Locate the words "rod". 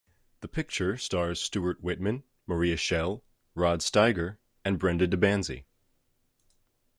3.53-3.81